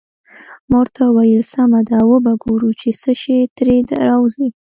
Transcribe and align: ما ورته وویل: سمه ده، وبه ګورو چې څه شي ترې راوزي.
ما 0.69 0.77
ورته 0.81 1.01
وویل: 1.05 1.43
سمه 1.53 1.81
ده، 1.89 1.99
وبه 2.11 2.33
ګورو 2.43 2.69
چې 2.79 2.89
څه 3.01 3.11
شي 3.21 3.37
ترې 3.57 3.75
راوزي. 4.07 4.47